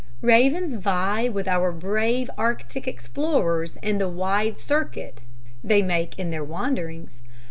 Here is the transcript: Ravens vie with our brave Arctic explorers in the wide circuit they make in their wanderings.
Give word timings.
Ravens 0.23 0.73
vie 0.73 1.29
with 1.29 1.47
our 1.47 1.71
brave 1.71 2.27
Arctic 2.35 2.87
explorers 2.87 3.77
in 3.83 3.99
the 3.99 4.09
wide 4.09 4.57
circuit 4.57 5.21
they 5.63 5.83
make 5.83 6.17
in 6.17 6.31
their 6.31 6.43
wanderings. 6.43 7.21